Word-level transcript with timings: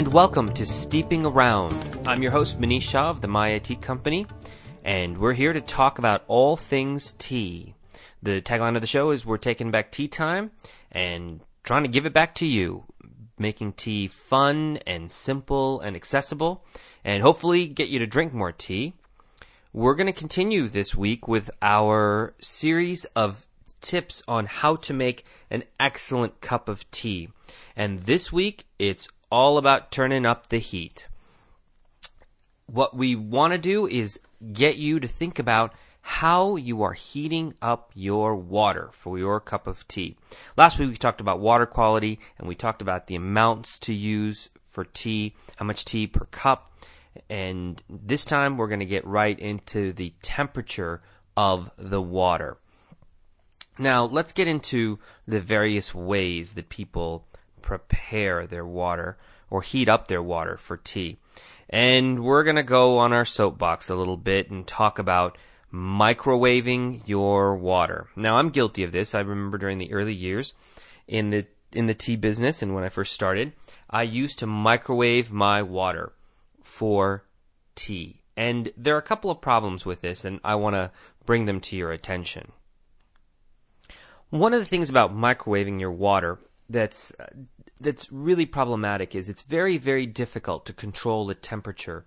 and 0.00 0.14
welcome 0.14 0.48
to 0.48 0.64
Steeping 0.64 1.26
Around. 1.26 1.98
I'm 2.06 2.22
your 2.22 2.32
host, 2.32 2.58
Manish 2.58 2.88
Shah 2.88 3.10
of 3.10 3.20
the 3.20 3.28
Maya 3.28 3.60
Tea 3.60 3.76
Company, 3.76 4.26
and 4.82 5.18
we're 5.18 5.34
here 5.34 5.52
to 5.52 5.60
talk 5.60 5.98
about 5.98 6.24
all 6.26 6.56
things 6.56 7.12
tea. 7.18 7.74
The 8.22 8.40
tagline 8.40 8.76
of 8.76 8.80
the 8.80 8.86
show 8.86 9.10
is 9.10 9.26
We're 9.26 9.36
taking 9.36 9.70
back 9.70 9.92
tea 9.92 10.08
time 10.08 10.52
and 10.90 11.42
trying 11.64 11.82
to 11.82 11.90
give 11.90 12.06
it 12.06 12.14
back 12.14 12.34
to 12.36 12.46
you, 12.46 12.84
making 13.38 13.74
tea 13.74 14.06
fun 14.06 14.78
and 14.86 15.12
simple 15.12 15.80
and 15.80 15.94
accessible, 15.94 16.64
and 17.04 17.22
hopefully 17.22 17.68
get 17.68 17.90
you 17.90 17.98
to 17.98 18.06
drink 18.06 18.32
more 18.32 18.52
tea. 18.52 18.94
We're 19.70 19.96
going 19.96 20.06
to 20.06 20.14
continue 20.14 20.68
this 20.68 20.94
week 20.94 21.28
with 21.28 21.50
our 21.60 22.32
series 22.40 23.04
of 23.14 23.46
tips 23.82 24.22
on 24.26 24.46
how 24.46 24.76
to 24.76 24.94
make 24.94 25.26
an 25.50 25.64
excellent 25.78 26.40
cup 26.40 26.70
of 26.70 26.90
tea. 26.90 27.28
And 27.76 28.00
this 28.04 28.32
week, 28.32 28.64
it's 28.78 29.06
all 29.30 29.58
about 29.58 29.90
turning 29.90 30.26
up 30.26 30.48
the 30.48 30.58
heat. 30.58 31.06
What 32.66 32.96
we 32.96 33.14
want 33.16 33.52
to 33.52 33.58
do 33.58 33.86
is 33.86 34.20
get 34.52 34.76
you 34.76 35.00
to 35.00 35.08
think 35.08 35.38
about 35.38 35.74
how 36.02 36.56
you 36.56 36.82
are 36.82 36.94
heating 36.94 37.54
up 37.60 37.92
your 37.94 38.34
water 38.34 38.88
for 38.92 39.18
your 39.18 39.40
cup 39.40 39.66
of 39.66 39.86
tea. 39.86 40.16
Last 40.56 40.78
week 40.78 40.90
we 40.90 40.96
talked 40.96 41.20
about 41.20 41.40
water 41.40 41.66
quality 41.66 42.18
and 42.38 42.48
we 42.48 42.54
talked 42.54 42.80
about 42.80 43.06
the 43.06 43.16
amounts 43.16 43.78
to 43.80 43.92
use 43.92 44.48
for 44.62 44.84
tea, 44.84 45.34
how 45.56 45.66
much 45.66 45.84
tea 45.84 46.06
per 46.06 46.24
cup. 46.26 46.72
And 47.28 47.82
this 47.88 48.24
time 48.24 48.56
we're 48.56 48.68
going 48.68 48.80
to 48.80 48.86
get 48.86 49.06
right 49.06 49.38
into 49.38 49.92
the 49.92 50.14
temperature 50.22 51.02
of 51.36 51.70
the 51.76 52.00
water. 52.00 52.56
Now, 53.78 54.04
let's 54.04 54.32
get 54.32 54.46
into 54.46 54.98
the 55.26 55.40
various 55.40 55.94
ways 55.94 56.54
that 56.54 56.68
people 56.68 57.26
prepare 57.60 58.46
their 58.46 58.66
water 58.66 59.18
or 59.50 59.62
heat 59.62 59.88
up 59.88 60.08
their 60.08 60.22
water 60.22 60.56
for 60.56 60.76
tea. 60.76 61.18
And 61.68 62.24
we're 62.24 62.44
going 62.44 62.56
to 62.56 62.62
go 62.62 62.98
on 62.98 63.12
our 63.12 63.24
soapbox 63.24 63.90
a 63.90 63.94
little 63.94 64.16
bit 64.16 64.50
and 64.50 64.66
talk 64.66 64.98
about 64.98 65.38
microwaving 65.72 67.06
your 67.06 67.54
water. 67.54 68.08
Now, 68.16 68.36
I'm 68.36 68.50
guilty 68.50 68.82
of 68.82 68.92
this. 68.92 69.14
I 69.14 69.20
remember 69.20 69.58
during 69.58 69.78
the 69.78 69.92
early 69.92 70.14
years 70.14 70.54
in 71.06 71.30
the 71.30 71.46
in 71.72 71.86
the 71.86 71.94
tea 71.94 72.16
business 72.16 72.62
and 72.62 72.74
when 72.74 72.82
I 72.82 72.88
first 72.88 73.12
started, 73.12 73.52
I 73.88 74.02
used 74.02 74.40
to 74.40 74.46
microwave 74.46 75.30
my 75.30 75.62
water 75.62 76.12
for 76.62 77.24
tea. 77.76 78.22
And 78.36 78.72
there 78.76 78.94
are 78.96 78.98
a 78.98 79.02
couple 79.02 79.30
of 79.30 79.40
problems 79.40 79.86
with 79.86 80.00
this 80.00 80.24
and 80.24 80.40
I 80.42 80.56
want 80.56 80.74
to 80.74 80.90
bring 81.24 81.44
them 81.44 81.60
to 81.60 81.76
your 81.76 81.92
attention. 81.92 82.50
One 84.30 84.52
of 84.52 84.60
the 84.60 84.66
things 84.66 84.90
about 84.90 85.14
microwaving 85.14 85.78
your 85.78 85.92
water 85.92 86.38
that's 86.70 87.12
that's 87.80 88.10
really 88.12 88.46
problematic 88.46 89.14
is 89.14 89.28
it's 89.28 89.42
very 89.42 89.76
very 89.76 90.06
difficult 90.06 90.64
to 90.66 90.72
control 90.72 91.26
the 91.26 91.34
temperature 91.34 92.04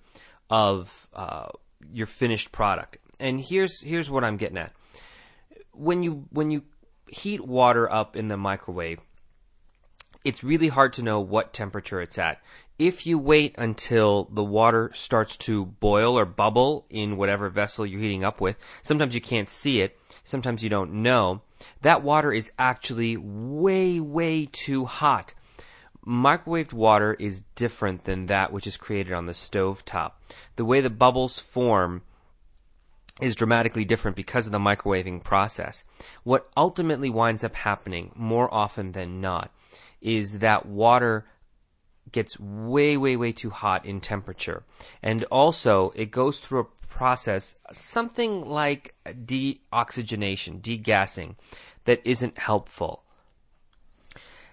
of 0.49 1.07
uh, 1.13 1.49
your 1.91 2.07
finished 2.07 2.51
product. 2.51 2.97
And 3.19 3.39
here's 3.39 3.81
here's 3.81 4.09
what 4.09 4.23
I'm 4.23 4.37
getting 4.37 4.57
at. 4.57 4.71
When 5.73 6.03
you 6.03 6.25
when 6.31 6.49
you 6.51 6.63
heat 7.07 7.45
water 7.45 7.91
up 7.91 8.15
in 8.15 8.27
the 8.27 8.37
microwave, 8.37 8.99
it's 10.23 10.43
really 10.43 10.69
hard 10.69 10.93
to 10.93 11.03
know 11.03 11.19
what 11.19 11.53
temperature 11.53 12.01
it's 12.01 12.17
at. 12.17 12.41
If 12.79 13.05
you 13.05 13.19
wait 13.19 13.53
until 13.57 14.25
the 14.31 14.43
water 14.43 14.89
starts 14.93 15.37
to 15.37 15.65
boil 15.65 16.17
or 16.17 16.25
bubble 16.25 16.85
in 16.89 17.17
whatever 17.17 17.49
vessel 17.49 17.85
you're 17.85 17.99
heating 17.99 18.23
up 18.23 18.41
with, 18.41 18.57
sometimes 18.81 19.13
you 19.13 19.21
can't 19.21 19.47
see 19.47 19.81
it, 19.81 19.97
sometimes 20.23 20.63
you 20.63 20.69
don't 20.69 20.91
know, 20.91 21.41
that 21.81 22.03
water 22.03 22.31
is 22.31 22.51
actually 22.57 23.17
way, 23.17 23.99
way 23.99 24.47
too 24.51 24.85
hot 24.85 25.33
microwaved 26.05 26.73
water 26.73 27.15
is 27.19 27.43
different 27.55 28.03
than 28.03 28.25
that 28.25 28.51
which 28.51 28.67
is 28.67 28.77
created 28.77 29.13
on 29.13 29.25
the 29.25 29.33
stove 29.33 29.85
top. 29.85 30.21
The 30.55 30.65
way 30.65 30.81
the 30.81 30.89
bubbles 30.89 31.39
form 31.39 32.01
is 33.21 33.35
dramatically 33.35 33.85
different 33.85 34.17
because 34.17 34.45
of 34.45 34.51
the 34.51 34.59
microwaving 34.59 35.23
process. 35.23 35.83
What 36.23 36.49
ultimately 36.57 37.09
winds 37.09 37.43
up 37.43 37.55
happening 37.55 38.11
more 38.15 38.51
often 38.53 38.91
than 38.91 39.21
not 39.21 39.51
is 40.01 40.39
that 40.39 40.65
water 40.65 41.25
gets 42.11 42.39
way, 42.39 42.97
way, 42.97 43.15
way 43.15 43.31
too 43.31 43.49
hot 43.49 43.85
in 43.85 44.01
temperature. 44.01 44.63
And 45.01 45.23
also, 45.25 45.91
it 45.95 46.11
goes 46.11 46.39
through 46.39 46.59
a 46.59 46.87
process, 46.87 47.55
something 47.71 48.45
like 48.45 48.95
deoxygenation, 49.05 50.61
degassing, 50.61 51.35
that 51.85 52.01
isn't 52.05 52.37
helpful. 52.37 53.03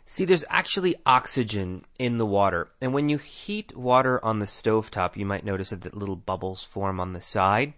See, 0.06 0.24
there's 0.24 0.44
actually 0.50 0.96
oxygen 1.06 1.84
in 1.98 2.16
the 2.16 2.26
water. 2.26 2.70
And 2.80 2.92
when 2.92 3.08
you 3.08 3.18
heat 3.18 3.76
water 3.76 4.24
on 4.24 4.40
the 4.40 4.46
stove 4.46 4.90
top, 4.90 5.16
you 5.16 5.24
might 5.24 5.44
notice 5.44 5.70
that 5.70 5.96
little 5.96 6.16
bubbles 6.16 6.64
form 6.64 6.98
on 6.98 7.12
the 7.12 7.20
side. 7.20 7.74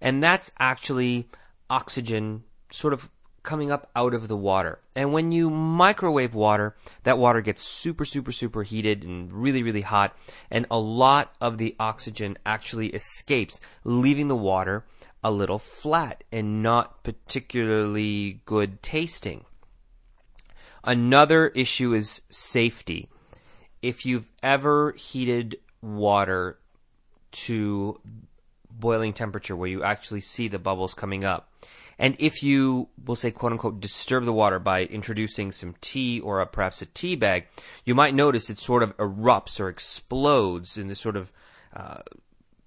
And 0.00 0.20
that's 0.20 0.50
actually 0.58 1.28
oxygen 1.70 2.42
sort 2.70 2.94
of 2.94 3.10
coming 3.48 3.72
up 3.72 3.90
out 3.96 4.12
of 4.12 4.28
the 4.28 4.36
water. 4.36 4.78
And 4.94 5.10
when 5.10 5.32
you 5.32 5.48
microwave 5.48 6.34
water, 6.34 6.76
that 7.04 7.16
water 7.16 7.40
gets 7.40 7.62
super, 7.62 8.04
super, 8.04 8.30
super 8.30 8.62
heated 8.62 9.02
and 9.02 9.32
really, 9.32 9.62
really 9.62 9.80
hot. 9.80 10.14
And 10.50 10.66
a 10.70 10.78
lot 10.78 11.34
of 11.40 11.56
the 11.56 11.74
oxygen 11.80 12.36
actually 12.44 12.88
escapes, 12.88 13.58
leaving 13.84 14.28
the 14.28 14.36
water 14.36 14.84
a 15.24 15.30
little 15.30 15.58
flat 15.58 16.24
and 16.30 16.62
not 16.62 17.02
particularly 17.02 18.42
good 18.44 18.82
tasting. 18.82 19.46
Another 20.84 21.48
issue 21.48 21.94
is 21.94 22.20
safety. 22.28 23.08
If 23.80 24.04
you've 24.04 24.28
ever 24.42 24.92
heated 24.92 25.56
water 25.80 26.58
to 27.30 27.98
boiling 28.70 29.14
temperature 29.14 29.56
where 29.56 29.70
you 29.70 29.82
actually 29.82 30.20
see 30.20 30.48
the 30.48 30.58
bubbles 30.58 30.92
coming 30.92 31.24
up, 31.24 31.50
and 31.98 32.16
if 32.18 32.42
you 32.42 32.88
will 33.04 33.16
say 33.16 33.30
quote 33.30 33.52
unquote 33.52 33.80
disturb 33.80 34.24
the 34.24 34.32
water 34.32 34.58
by 34.58 34.84
introducing 34.84 35.50
some 35.52 35.74
tea 35.80 36.20
or 36.20 36.40
a, 36.40 36.46
perhaps 36.46 36.80
a 36.82 36.86
tea 36.86 37.16
bag, 37.16 37.46
you 37.84 37.94
might 37.94 38.14
notice 38.14 38.50
it 38.50 38.58
sort 38.58 38.82
of 38.82 38.96
erupts 38.98 39.58
or 39.60 39.68
explodes 39.68 40.78
in 40.78 40.88
this 40.88 41.00
sort 41.00 41.16
of 41.16 41.32
uh, 41.74 42.00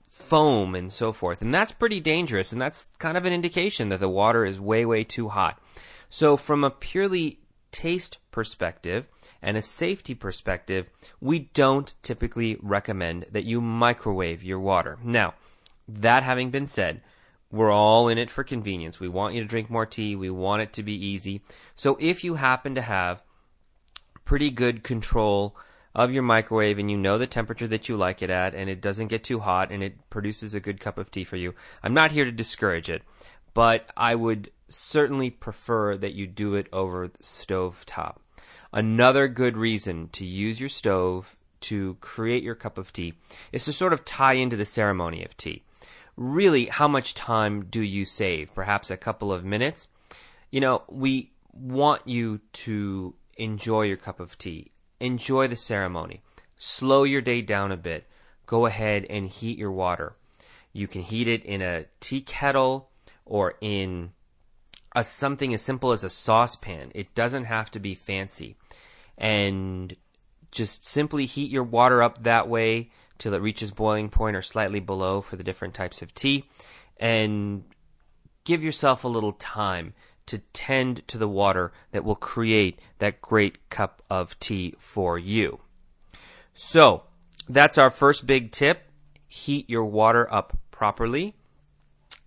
foam 0.08 0.76
and 0.76 0.92
so 0.92 1.12
forth. 1.12 1.42
And 1.42 1.54
that's 1.54 1.72
pretty 1.72 2.00
dangerous. 2.00 2.52
And 2.52 2.62
that's 2.62 2.88
kind 3.00 3.18
of 3.18 3.26
an 3.26 3.34
indication 3.34 3.90
that 3.90 4.00
the 4.00 4.10
water 4.10 4.46
is 4.46 4.60
way, 4.60 4.86
way 4.86 5.04
too 5.04 5.30
hot. 5.30 5.62
So, 6.10 6.36
from 6.36 6.64
a 6.64 6.70
purely 6.70 7.40
taste 7.72 8.18
perspective 8.32 9.08
and 9.42 9.56
a 9.56 9.62
safety 9.62 10.14
perspective, 10.14 10.90
we 11.22 11.40
don't 11.54 11.94
typically 12.04 12.58
recommend 12.62 13.26
that 13.32 13.46
you 13.46 13.62
microwave 13.62 14.44
your 14.44 14.60
water. 14.60 15.00
Now, 15.04 15.36
that 15.88 16.24
having 16.24 16.52
been 16.52 16.68
said, 16.68 17.02
we're 17.52 17.72
all 17.72 18.08
in 18.08 18.18
it 18.18 18.30
for 18.30 18.44
convenience. 18.44 19.00
We 19.00 19.08
want 19.08 19.34
you 19.36 19.42
to 19.42 19.48
drink 19.48 19.70
more 19.70 19.86
tea. 19.86 20.16
We 20.16 20.30
want 20.30 20.62
it 20.62 20.74
to 20.74 20.84
be 20.84 20.94
easy. 20.94 21.42
So 21.76 21.98
if 22.00 22.24
you 22.24 22.36
happen 22.36 22.76
to 22.76 22.82
have 22.82 23.24
pretty 24.26 24.50
good 24.50 24.84
control 24.84 25.56
of 25.94 26.14
your 26.14 26.24
microwave 26.24 26.80
and 26.80 26.90
you 26.90 26.98
know 26.98 27.18
the 27.18 27.28
temperature 27.28 27.68
that 27.68 27.90
you 27.90 27.98
like 27.98 28.22
it 28.22 28.30
at 28.30 28.56
and 28.56 28.70
it 28.70 28.82
doesn't 28.82 29.08
get 29.08 29.24
too 29.24 29.40
hot 29.40 29.72
and 29.72 29.84
it 29.84 30.10
produces 30.10 30.54
a 30.54 30.60
good 30.60 30.80
cup 30.80 30.98
of 30.98 31.12
tea 31.12 31.26
for 31.26 31.36
you, 31.36 31.54
I'm 31.84 31.94
not 31.94 32.12
here 32.12 32.26
to 32.26 32.32
discourage 32.32 32.90
it, 32.90 33.04
but 33.54 33.90
I 33.98 34.16
would 34.16 34.52
certainly 34.70 35.30
prefer 35.30 35.98
that 35.98 36.14
you 36.14 36.28
do 36.28 36.56
it 36.56 36.70
over 36.72 37.10
the 37.10 37.24
stove 37.24 37.86
top. 37.86 38.22
Another 38.72 39.28
good 39.28 39.58
reason 39.58 40.08
to 40.14 40.26
use 40.26 40.62
your 40.62 40.70
stove 40.70 41.36
to 41.60 41.98
create 42.00 42.42
your 42.42 42.56
cup 42.56 42.78
of 42.78 42.94
tea 42.94 43.14
is 43.52 43.66
to 43.66 43.74
sort 43.74 43.92
of 43.92 44.06
tie 44.06 44.34
into 44.34 44.56
the 44.56 44.66
ceremony 44.66 45.26
of 45.26 45.36
tea. 45.36 45.64
Really, 46.16 46.66
how 46.66 46.88
much 46.88 47.14
time 47.14 47.66
do 47.66 47.82
you 47.82 48.06
save? 48.06 48.54
Perhaps 48.54 48.92
a 48.92 48.98
couple 48.98 49.32
of 49.32 49.46
minutes? 49.46 49.88
You 50.50 50.62
know, 50.62 50.84
we 50.90 51.32
want 51.54 52.08
you 52.08 52.42
to 52.54 53.16
enjoy 53.38 53.84
your 53.84 53.98
cup 53.98 54.20
of 54.20 54.38
tea, 54.38 54.72
enjoy 55.00 55.48
the 55.48 55.56
ceremony, 55.56 56.22
slow 56.58 57.04
your 57.04 57.22
day 57.22 57.42
down 57.42 57.72
a 57.72 57.78
bit, 57.78 58.08
go 58.46 58.66
ahead 58.66 59.06
and 59.10 59.28
heat 59.28 59.58
your 59.58 59.72
water. 59.72 60.16
You 60.74 60.88
can 60.88 61.02
heat 61.02 61.28
it 61.28 61.44
in 61.44 61.62
a 61.62 61.86
tea 62.00 62.22
kettle 62.22 62.90
or 63.26 63.56
in 63.62 64.12
a 64.94 65.04
something 65.04 65.54
as 65.54 65.62
simple 65.62 65.92
as 65.92 66.04
a 66.04 66.10
saucepan. 66.10 66.92
It 66.94 67.16
doesn't 67.16 67.46
have 67.46 67.72
to 67.72 67.80
be 67.80 67.96
fancy. 67.96 68.58
And 69.18 69.96
just 70.52 70.86
simply 70.86 71.26
heat 71.26 71.52
your 71.52 71.64
water 71.64 72.04
up 72.04 72.24
that 72.24 72.50
way 72.50 72.92
till 73.22 73.36
it 73.36 73.42
reaches 73.42 73.70
boiling 73.70 74.10
point 74.10 74.36
or 74.36 74.42
slightly 74.42 74.80
below 74.80 75.22
for 75.22 75.36
the 75.36 75.44
different 75.44 75.76
types 75.76 76.02
of 76.02 76.12
tea 76.16 76.50
and 76.98 77.64
give 78.46 78.64
yourself 78.64 79.04
a 79.04 79.08
little 79.08 79.34
time 79.34 79.94
to 80.26 80.40
tend 80.54 81.08
to 81.08 81.20
the 81.20 81.28
water 81.28 81.72
that 81.92 82.04
will 82.04 82.16
create 82.16 82.80
that 82.98 83.22
great 83.22 83.70
cup 83.70 84.02
of 84.10 84.38
tea 84.40 84.74
for 84.80 85.20
you. 85.20 85.60
So, 86.56 87.04
that's 87.48 87.78
our 87.78 87.92
first 87.92 88.26
big 88.26 88.52
tip. 88.52 88.90
Heat 89.28 89.70
your 89.70 89.86
water 89.86 90.28
up 90.34 90.58
properly 90.72 91.36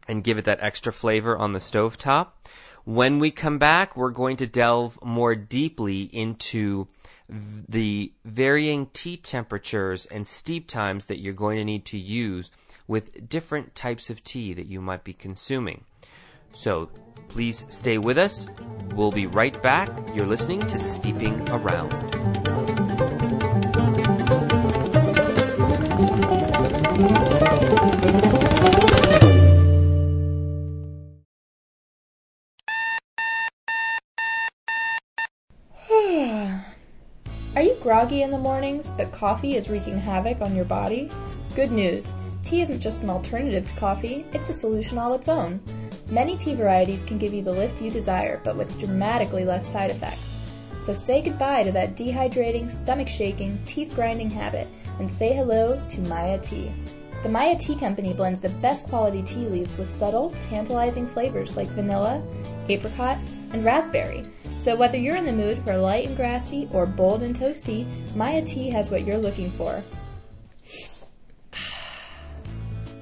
and 0.07 0.23
give 0.23 0.39
it 0.39 0.45
that 0.45 0.63
extra 0.63 0.93
flavor 0.93 1.37
on 1.37 1.51
the 1.51 1.61
stove 1.61 1.99
top. 1.99 2.47
When 2.85 3.19
we 3.19 3.31
come 3.31 3.59
back, 3.59 3.97
we're 3.97 4.11
going 4.11 4.37
to 4.37 4.47
delve 4.47 4.99
more 5.03 5.35
deeply 5.35 6.03
into 6.03 6.87
the 7.29 8.13
varying 8.27 8.89
tea 8.93 9.17
temperatures 9.17 10.05
and 10.07 10.29
steep 10.29 10.69
times 10.69 11.07
that 11.07 11.19
you're 11.19 11.33
going 11.33 11.57
to 11.57 11.65
need 11.65 11.87
to 11.87 11.99
use 11.99 12.51
with 12.87 13.27
different 13.27 13.75
types 13.75 14.11
of 14.11 14.23
tea 14.23 14.53
that 14.53 14.67
you 14.67 14.83
might 14.83 15.03
be 15.03 15.15
consuming. 15.15 15.85
So 16.53 16.91
please 17.29 17.65
stay 17.71 17.97
with 17.97 18.19
us. 18.19 18.47
We'll 18.95 19.11
be 19.13 19.29
right 19.29 19.61
back. 19.63 19.89
You're 20.15 20.27
listening 20.27 20.61
to 20.61 20.79
Steeping 20.79 21.49
Around. 21.49 22.44
Groggy 37.85 38.23
in 38.23 38.31
the 38.31 38.39
mornings, 38.39 38.89
but 38.97 39.13
coffee 39.13 39.57
is 39.57 39.69
wreaking 39.69 39.99
havoc 39.99 40.41
on 40.41 40.57
your 40.57 40.65
body? 40.65 41.11
Good 41.55 41.71
news! 41.71 42.11
Tea 42.43 42.63
isn't 42.63 42.81
just 42.81 43.03
an 43.03 43.11
alternative 43.11 43.67
to 43.67 43.75
coffee, 43.75 44.25
it's 44.33 44.49
a 44.49 44.55
solution 44.55 44.97
all 44.97 45.13
its 45.13 45.29
own. 45.29 45.61
Many 46.09 46.39
tea 46.39 46.55
varieties 46.55 47.03
can 47.03 47.19
give 47.19 47.35
you 47.35 47.43
the 47.43 47.53
lift 47.53 47.83
you 47.83 47.91
desire, 47.91 48.41
but 48.43 48.57
with 48.57 48.79
dramatically 48.79 49.45
less 49.45 49.71
side 49.71 49.91
effects. 49.91 50.39
So 50.83 50.95
say 50.95 51.21
goodbye 51.21 51.65
to 51.65 51.73
that 51.73 51.95
dehydrating, 51.95 52.73
stomach 52.73 53.07
shaking, 53.07 53.63
teeth 53.67 53.93
grinding 53.95 54.31
habit 54.31 54.67
and 54.99 55.13
say 55.13 55.35
hello 55.35 55.79
to 55.91 56.01
Maya 56.09 56.39
Tea. 56.39 56.73
The 57.23 57.29
Maya 57.29 57.59
Tea 57.59 57.77
Company 57.77 58.15
blends 58.15 58.41
the 58.41 58.49
best 58.49 58.87
quality 58.87 59.23
tea 59.23 59.47
leaves 59.47 59.77
with 59.77 59.91
subtle, 59.91 60.35
tantalizing 60.49 61.07
flavors 61.07 61.55
like 61.55 61.69
vanilla, 61.69 62.23
apricot, 62.71 63.19
and 63.53 63.63
raspberry. 63.63 64.27
So 64.57 64.77
whether 64.77 64.97
you're 64.97 65.17
in 65.17 65.27
the 65.27 65.33
mood 65.33 65.63
for 65.65 65.77
light 65.77 66.07
and 66.09 66.17
grassy 66.17 66.69
or 66.73 66.87
bold 66.87 67.23
and 67.23 67.39
toasty, 67.39 67.87
Maya 68.15 68.41
Tea 68.43 68.71
has 68.71 68.91
what 68.91 69.07
you're 69.07 69.19
looking 69.19 69.53
for. 69.53 69.85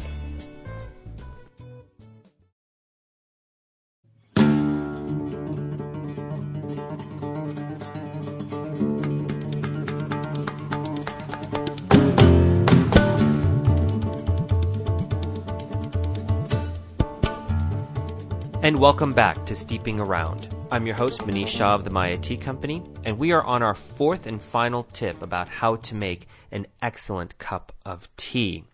And 18.67 18.79
welcome 18.79 19.13
back 19.13 19.45
to 19.45 19.55
Steeping 19.55 19.97
Around. 19.97 20.53
I'm 20.71 20.85
your 20.85 20.95
host, 20.97 21.21
Manish 21.21 21.47
Shah 21.47 21.73
of 21.73 21.85
the 21.85 21.89
Maya 21.89 22.17
Tea 22.17 22.35
Company, 22.35 22.83
and 23.05 23.17
we 23.17 23.31
are 23.31 23.41
on 23.43 23.63
our 23.63 23.73
fourth 23.73 24.27
and 24.27 24.41
final 24.41 24.83
tip 24.83 25.21
about 25.21 25.47
how 25.47 25.77
to 25.77 25.95
make 25.95 26.27
an 26.51 26.67
excellent 26.81 27.37
cup 27.37 27.71
of 27.85 28.13
tea. 28.17 28.65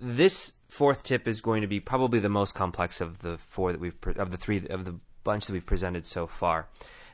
This 0.00 0.52
fourth 0.68 1.02
tip 1.02 1.26
is 1.26 1.40
going 1.40 1.60
to 1.62 1.66
be 1.66 1.80
probably 1.80 2.20
the 2.20 2.28
most 2.28 2.54
complex 2.54 3.00
of 3.00 3.18
the 3.18 3.36
four 3.36 3.72
that 3.72 3.80
we've 3.80 3.96
of 4.14 4.30
the 4.30 4.36
three 4.36 4.64
of 4.68 4.84
the 4.84 5.00
bunch 5.24 5.46
that 5.46 5.54
we've 5.54 5.66
presented 5.66 6.06
so 6.06 6.28
far. 6.28 6.68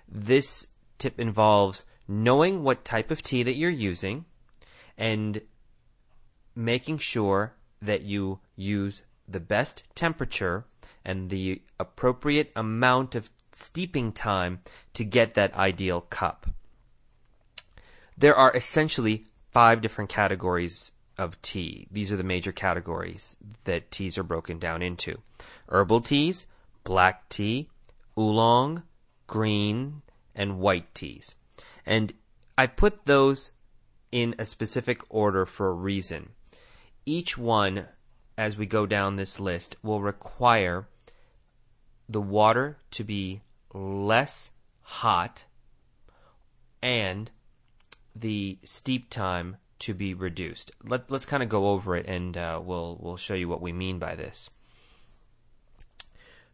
This 0.06 0.66
tip 0.98 1.18
involves 1.18 1.86
knowing 2.06 2.62
what 2.62 2.84
type 2.84 3.10
of 3.10 3.22
tea 3.22 3.42
that 3.42 3.56
you're 3.56 3.70
using 3.70 4.26
and 4.98 5.40
making 6.54 6.98
sure 6.98 7.54
that 7.80 8.02
you 8.02 8.40
use 8.54 9.00
the 9.26 9.40
best 9.40 9.84
temperature 9.94 10.66
and 11.06 11.30
the 11.30 11.62
appropriate 11.78 12.50
amount 12.56 13.14
of 13.14 13.30
steeping 13.52 14.12
time 14.12 14.60
to 14.92 15.04
get 15.04 15.34
that 15.34 15.54
ideal 15.54 16.02
cup. 16.02 16.48
There 18.18 18.34
are 18.34 18.54
essentially 18.54 19.24
five 19.50 19.80
different 19.80 20.10
categories 20.10 20.90
of 21.16 21.40
tea. 21.40 21.86
These 21.90 22.12
are 22.12 22.16
the 22.16 22.24
major 22.24 22.52
categories 22.52 23.36
that 23.64 23.90
teas 23.90 24.18
are 24.18 24.24
broken 24.24 24.58
down 24.58 24.82
into 24.82 25.22
herbal 25.68 26.00
teas, 26.00 26.46
black 26.84 27.28
tea, 27.28 27.68
oolong, 28.18 28.82
green, 29.28 30.02
and 30.34 30.58
white 30.58 30.92
teas. 30.92 31.36
And 31.86 32.12
I 32.58 32.66
put 32.66 33.06
those 33.06 33.52
in 34.10 34.34
a 34.38 34.44
specific 34.44 35.00
order 35.08 35.46
for 35.46 35.68
a 35.68 35.72
reason. 35.72 36.30
Each 37.04 37.38
one, 37.38 37.86
as 38.36 38.56
we 38.56 38.66
go 38.66 38.86
down 38.86 39.16
this 39.16 39.38
list, 39.38 39.76
will 39.82 40.00
require 40.00 40.88
the 42.08 42.20
water 42.20 42.78
to 42.92 43.04
be 43.04 43.42
less 43.72 44.50
hot 44.82 45.44
and 46.82 47.30
the 48.14 48.58
steep 48.62 49.10
time 49.10 49.56
to 49.80 49.94
be 49.94 50.14
reduced. 50.14 50.70
Let, 50.84 51.10
us 51.10 51.26
kind 51.26 51.42
of 51.42 51.48
go 51.48 51.68
over 51.68 51.96
it 51.96 52.06
and 52.06 52.36
uh, 52.36 52.60
we'll, 52.62 52.98
we'll 53.00 53.16
show 53.16 53.34
you 53.34 53.48
what 53.48 53.60
we 53.60 53.72
mean 53.72 53.98
by 53.98 54.14
this. 54.14 54.50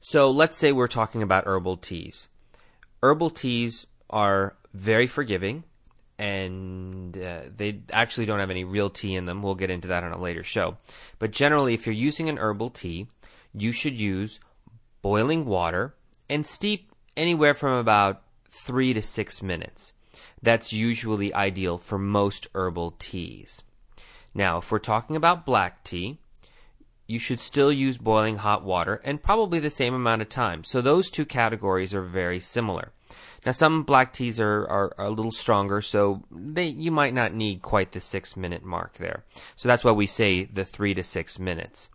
So 0.01 0.31
let's 0.31 0.57
say 0.57 0.73
we're 0.73 0.89
talking 0.89 1.23
about 1.23 1.47
herbal 1.47 1.77
teas. 1.77 2.29
Herbal 3.03 3.31
teas 3.31 3.87
are 4.11 4.57
very 4.75 5.07
forgiving 5.07 5.65
and 6.19 7.17
uh, 7.17 7.43
they 7.57 7.83
actually 7.93 8.27
don't 8.27 8.41
have 8.41 8.51
any 8.51 8.65
real 8.65 8.91
tea 8.91 9.15
in 9.15 9.27
them. 9.27 9.43
We'll 9.43 9.55
get 9.55 9.71
into 9.71 9.89
that 9.89 10.05
on 10.05 10.13
a 10.13 10.21
later 10.21 10.43
show. 10.43 10.79
But 11.19 11.31
generally, 11.31 11.75
if 11.75 11.87
you're 11.87 11.95
using 11.95 12.29
an 12.29 12.39
herbal 12.39 12.71
tea, 12.71 13.09
you 13.55 13.73
should 13.73 13.97
use 13.97 14.41
boiling 15.03 15.45
water, 15.45 15.95
and 16.31 16.47
steep 16.47 16.93
anywhere 17.17 17.55
from 17.55 17.73
about 17.73 18.23
three 18.49 18.95
to 18.95 19.03
six 19.03 19.43
minutes. 19.43 19.93
That's 20.41 20.73
usually 20.73 21.35
ideal 21.35 21.79
for 21.79 21.99
most 21.99 22.47
herbal 22.55 22.95
teas. 22.99 23.63
Now, 24.35 24.59
if 24.59 24.73
we're 24.73 24.79
talking 24.79 25.17
about 25.17 25.45
black 25.45 25.85
tea, 25.85 26.19
you 27.07 27.19
should 27.19 27.41
still 27.41 27.73
use 27.73 27.99
boiling 27.99 28.39
hot 28.39 28.65
water 28.65 29.01
and 29.05 29.23
probably 29.23 29.59
the 29.59 29.71
same 29.71 29.93
amount 29.93 30.23
of 30.23 30.29
time. 30.29 30.65
So 30.65 30.81
those 30.81 31.11
two 31.11 31.27
categories 31.27 31.95
are 31.95 32.03
very 32.03 32.41
similar. 32.41 32.93
Now, 33.45 33.53
some 33.53 33.83
black 33.83 34.13
teas 34.15 34.41
are, 34.41 34.67
are, 34.67 34.95
are, 34.97 35.07
a 35.07 35.11
little 35.11 35.33
stronger, 35.33 35.83
so 35.83 36.23
they 36.31 36.67
you 36.67 36.91
might 36.91 37.13
not 37.13 37.35
need 37.35 37.61
quite 37.61 37.93
the 37.93 38.01
six 38.01 38.37
minute 38.37 38.65
mark 38.65 38.95
there. 38.95 39.25
So 39.57 39.69
that's 39.69 39.85
why 39.85 39.91
we 39.93 40.07
say 40.07 40.45
the 40.45 40.65
three 40.65 40.95
to 40.95 41.03
six 41.03 41.39
minutes. 41.39 41.91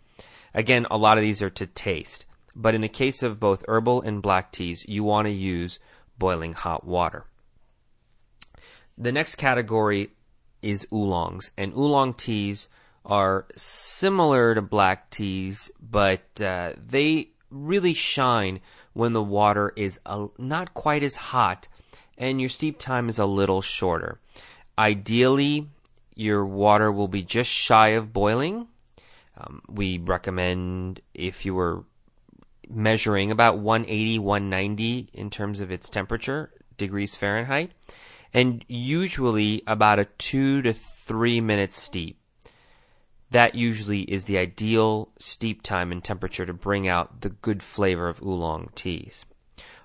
Again, 0.53 0.85
a 0.91 0.97
lot 0.97 1.17
of 1.17 1.23
these 1.23 1.41
are 1.41 1.49
to 1.51 1.65
taste 1.65 2.25
but 2.57 2.73
in 2.73 2.81
the 2.81 2.89
case 2.89 3.21
of 3.21 3.39
both 3.39 3.63
herbal 3.67 4.01
and 4.01 4.21
black 4.21 4.51
teas, 4.51 4.83
you 4.87 5.03
want 5.03 5.27
to 5.27 5.31
use 5.31 5.79
boiling 6.17 6.53
hot 6.53 6.85
water. 6.85 7.25
The 8.97 9.11
next 9.11 9.35
category 9.35 10.09
is 10.63 10.87
oolongs, 10.91 11.51
and 11.55 11.71
oolong 11.73 12.13
teas 12.13 12.67
are 13.05 13.45
similar 13.55 14.55
to 14.55 14.61
black 14.61 15.11
teas, 15.11 15.69
but 15.79 16.41
uh, 16.41 16.73
they 16.75 17.29
really 17.51 17.93
shine 17.93 18.59
when 18.93 19.13
the 19.13 19.23
water 19.23 19.71
is 19.75 19.99
a, 20.05 20.27
not 20.39 20.73
quite 20.73 21.03
as 21.03 21.15
hot 21.15 21.67
and 22.17 22.41
your 22.41 22.49
steep 22.49 22.79
time 22.79 23.07
is 23.07 23.19
a 23.19 23.25
little 23.25 23.61
shorter. 23.61 24.19
Ideally, 24.77 25.67
your 26.15 26.43
water 26.43 26.91
will 26.91 27.07
be 27.07 27.23
just 27.23 27.49
shy 27.49 27.89
of 27.89 28.11
boiling. 28.11 28.67
Um, 29.37 29.61
we 29.69 29.99
recommend 29.99 31.01
if 31.13 31.45
you 31.45 31.53
were 31.53 31.83
measuring 32.69 33.31
about 33.31 33.59
180, 33.59 34.19
190 34.19 35.09
in 35.13 35.29
terms 35.29 35.61
of 35.61 35.71
its 35.71 35.89
temperature, 35.89 36.51
degrees 36.77 37.15
Fahrenheit, 37.15 37.71
and 38.33 38.63
usually 38.67 39.63
about 39.67 39.99
a 39.99 40.05
two 40.05 40.61
to 40.61 40.73
three 40.73 41.41
minute 41.41 41.73
steep. 41.73 42.19
That 43.31 43.55
usually 43.55 44.01
is 44.01 44.23
the 44.23 44.37
ideal 44.37 45.09
steep 45.19 45.61
time 45.61 45.91
and 45.91 46.03
temperature 46.03 46.45
to 46.45 46.53
bring 46.53 46.87
out 46.87 47.21
the 47.21 47.29
good 47.29 47.61
flavor 47.61 48.07
of 48.07 48.21
oolong 48.21 48.69
teas. 48.75 49.25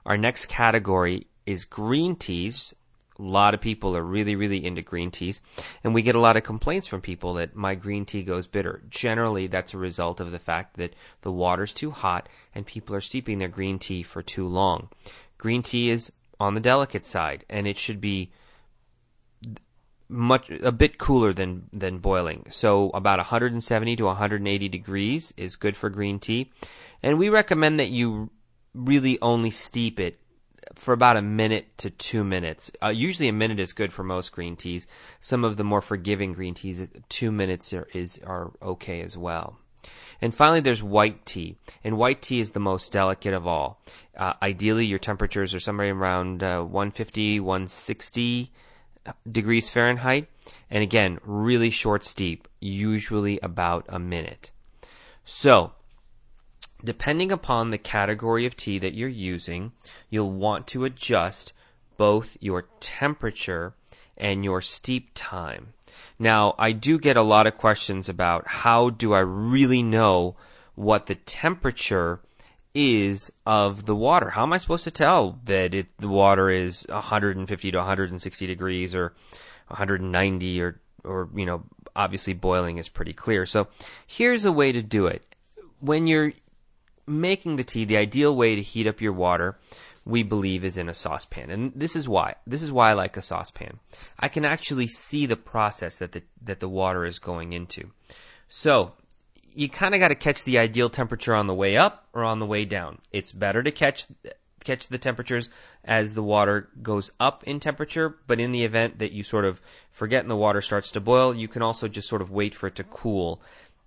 Our 0.07 0.17
next 0.17 0.47
category 0.47 1.27
is 1.45 1.65
green 1.65 2.15
teas, 2.15 2.75
a 3.23 3.31
lot 3.31 3.55
of 3.55 3.61
people 3.61 3.97
are 3.97 4.03
really, 4.03 4.35
really 4.35 4.65
into 4.65 4.83
green 4.83 5.11
teas, 5.11 5.43
and 5.85 5.95
we 5.95 6.03
get 6.03 6.15
a 6.15 6.21
lot 6.21 6.37
of 6.37 6.43
complaints 6.43 6.87
from 6.87 7.01
people 7.01 7.35
that 7.35 7.55
my 7.55 7.75
green 7.75 8.05
tea 8.05 8.23
goes 8.23 8.47
bitter. 8.47 8.83
Generally, 8.89 9.47
that's 9.47 9.75
a 9.75 9.79
result 9.79 10.21
of 10.21 10.33
the 10.33 10.39
fact 10.39 10.77
that 10.77 10.95
the 11.23 11.33
water's 11.33 11.73
too 11.73 11.91
hot 11.91 12.29
and 12.55 12.67
people 12.67 12.97
are 12.97 13.01
steeping 13.01 13.39
their 13.39 13.49
green 13.49 13.79
tea 13.79 14.03
for 14.03 14.23
too 14.23 14.47
long. 14.47 14.89
Green 15.39 15.63
tea 15.63 15.91
is 15.91 16.13
on 16.41 16.55
the 16.55 16.61
delicate 16.61 17.07
side, 17.07 17.45
and 17.49 17.67
it 17.67 17.79
should 17.79 18.01
be 18.01 18.33
much 20.09 20.51
a 20.51 20.73
bit 20.73 20.99
cooler 20.99 21.33
than 21.33 21.69
than 21.73 21.99
boiling. 21.99 22.47
So 22.51 22.91
about 22.91 23.19
170 23.19 23.97
to 23.97 24.05
180 24.05 24.69
degrees 24.69 25.33
is 25.37 25.57
good 25.57 25.77
for 25.77 25.89
green 25.89 26.19
tea, 26.19 26.51
and 27.03 27.19
we 27.19 27.29
recommend 27.29 27.79
that 27.79 27.91
you 27.91 28.31
really 28.75 29.19
only 29.21 29.51
steep 29.51 30.01
it 30.01 30.19
for 30.75 30.93
about 30.93 31.17
a 31.17 31.23
minute 31.23 31.77
to 31.79 31.91
two 31.91 32.25
minutes. 32.25 32.71
Uh, 32.83 32.89
usually, 32.89 33.29
a 33.29 33.33
minute 33.33 33.61
is 33.61 33.73
good 33.73 33.93
for 33.93 34.03
most 34.03 34.33
green 34.33 34.57
teas. 34.57 34.87
Some 35.21 35.45
of 35.45 35.57
the 35.57 35.65
more 35.65 35.81
forgiving 35.81 36.33
green 36.33 36.55
teas, 36.55 36.87
two 37.09 37.33
minutes 37.33 37.73
are, 37.73 37.89
is 37.95 38.19
are 38.25 38.53
okay 38.63 39.03
as 39.03 39.17
well. 39.17 39.59
And 40.21 40.33
finally, 40.33 40.61
there's 40.61 40.83
white 40.83 41.27
tea, 41.27 41.57
and 41.83 41.99
white 41.99 42.23
tea 42.23 42.39
is 42.39 42.53
the 42.53 42.61
most 42.61 42.93
delicate 42.93 43.35
of 43.35 43.47
all. 43.47 43.83
Uh, 44.17 44.35
ideally, 44.41 44.87
your 44.87 45.01
temperatures 45.01 45.55
are 45.55 45.61
somewhere 45.61 45.93
around 45.93 46.43
uh, 46.45 46.63
150, 46.63 47.41
160 47.41 48.53
degrees 49.31 49.69
Fahrenheit, 49.69 50.29
and 50.71 50.83
again, 50.83 51.19
really 51.25 51.71
short 51.71 52.05
steep, 52.05 52.47
usually 52.61 53.41
about 53.41 53.85
a 53.89 53.99
minute. 53.99 54.51
So, 55.25 55.73
depending 56.85 57.33
upon 57.33 57.71
the 57.71 57.79
category 57.79 58.47
of 58.47 58.57
tea 58.57 58.79
that 58.79 58.95
you're 58.95 59.09
using, 59.09 59.73
you'll 60.11 60.33
want 60.33 60.67
to 60.69 60.85
adjust 60.85 61.53
both 61.97 62.37
your 62.41 62.67
temperature 62.81 63.75
and 64.17 64.45
your 64.45 64.61
steep 64.61 65.11
time. 65.15 65.73
Now, 66.19 66.55
I 66.59 66.73
do 66.73 66.99
get 66.99 67.17
a 67.17 67.23
lot 67.23 67.47
of 67.47 67.57
questions 67.57 68.09
about 68.09 68.47
how 68.47 68.91
do 68.91 69.13
I 69.13 69.21
really 69.21 69.83
know 69.83 70.37
what 70.75 71.07
the 71.07 71.15
temperature 71.15 72.21
is 72.75 73.31
of 73.45 73.87
the 73.87 73.97
water? 73.97 74.31
How 74.31 74.45
am 74.45 74.53
I 74.53 74.59
supposed 74.59 74.85
to 74.85 74.91
tell 74.91 75.39
that 75.45 75.75
it, 75.75 75.89
the 75.99 76.09
water 76.09 76.49
is 76.51 76.87
150 76.89 77.71
to 77.71 77.79
160 77.79 78.47
degrees 78.47 78.95
or 78.95 79.15
190 79.69 80.63
or 80.63 80.81
or 81.05 81.29
you 81.35 81.47
know 81.47 81.65
obviously 81.95 82.33
boiling 82.33 82.79
is 82.79 82.89
pretty 82.89 83.13
clear. 83.13 83.45
So 83.47 83.69
here's 84.07 84.45
a 84.45 84.53
way 84.53 84.73
to 84.73 84.83
do 84.83 85.07
it. 85.07 85.23
When 85.81 86.07
you're 86.07 86.33
making 87.07 87.57
the 87.57 87.65
tea, 87.65 87.85
the 87.85 87.97
ideal 87.97 88.35
way 88.35 88.55
to 88.55 88.63
heat 88.63 88.87
up 88.87 89.01
your 89.01 89.13
water, 89.13 89.59
we 90.05 90.23
believe, 90.23 90.65
is 90.65 90.77
in 90.77 90.89
a 90.89 90.95
saucepan. 90.95 91.51
And 91.51 91.73
this 91.75 91.97
is 91.97 92.09
why. 92.09 92.35
This 92.47 92.63
is 92.63 92.73
why 92.73 92.91
I 92.91 92.95
like 92.95 93.17
a 93.17 93.23
saucepan. 93.23 93.79
I 94.19 94.29
can 94.29 94.45
actually 94.45 94.87
see 94.87 95.27
the 95.27 95.37
process 95.37 95.99
that 95.99 96.13
the, 96.13 96.23
that 96.43 96.61
the 96.61 96.69
water 96.69 97.05
is 97.05 97.19
going 97.19 97.53
into. 97.53 97.91
So, 98.49 98.93
you 99.55 99.69
kind 99.69 99.95
of 99.95 100.01
got 100.01 100.09
to 100.09 100.15
catch 100.15 100.45
the 100.45 100.59
ideal 100.59 100.89
temperature 100.89 101.35
on 101.35 101.47
the 101.47 101.55
way 101.55 101.77
up 101.77 102.07
or 102.13 102.25
on 102.25 102.39
the 102.39 102.47
way 102.47 102.65
down. 102.65 102.99
It's 103.13 103.33
better 103.33 103.63
to 103.63 103.71
catch 103.71 104.07
catch 104.63 104.87
the 104.87 104.99
temperatures 104.99 105.49
as 105.85 106.15
the 106.15 106.23
water 106.23 106.69
goes 106.83 107.11
up 107.19 107.43
in 107.45 107.59
temperature, 107.59 108.17
but 108.27 108.39
in 108.39 108.53
the 108.53 108.65
event 108.65 109.01
that 109.01 109.11
you 109.11 109.23
sort 109.23 109.45
of 109.45 109.61
forget 109.91 110.23
and 110.23 110.31
the 110.31 110.37
water 110.37 110.61
starts 110.61 110.93
to 110.93 111.01
boil, 111.01 111.35
you 111.35 111.49
can 111.49 111.63
also 111.63 111.89
just 111.89 112.09
sort 112.09 112.23
of 112.23 112.31
wait 112.31 112.55
for 112.55 112.69
it 112.69 112.77
to 112.77 112.85
cool 112.85 113.43